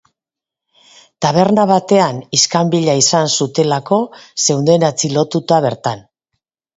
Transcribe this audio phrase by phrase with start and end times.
[1.25, 3.99] Taberna batean iskanbila izan zutelako
[4.47, 6.03] zeuden atxilotuta bertan.